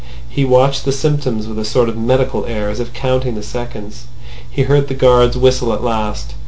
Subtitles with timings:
[0.27, 4.05] He watched the symptoms with a sort of medical air, as if counting seconds.
[4.49, 6.33] He heard the guard's whistle at last.